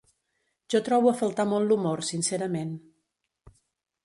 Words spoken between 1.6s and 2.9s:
l’humor, sincerament.